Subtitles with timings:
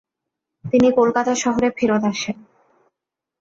[0.65, 2.37] তিনি কলকাতা শহরে ফেরৎ আসেন।